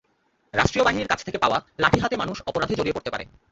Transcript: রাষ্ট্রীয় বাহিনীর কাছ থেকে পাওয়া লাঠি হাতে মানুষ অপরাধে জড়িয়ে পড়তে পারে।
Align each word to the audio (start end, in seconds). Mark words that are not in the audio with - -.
রাষ্ট্রীয় 0.53 0.85
বাহিনীর 0.85 1.09
কাছ 1.09 1.19
থেকে 1.25 1.37
পাওয়া 1.37 1.57
লাঠি 1.79 1.99
হাতে 1.99 2.15
মানুষ 2.17 2.37
অপরাধে 2.45 2.77
জড়িয়ে 2.77 2.95
পড়তে 2.95 3.09
পারে। 3.11 3.25